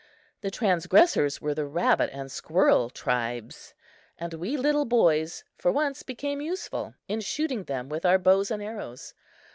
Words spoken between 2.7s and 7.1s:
tribes, and we little boys for once became useful,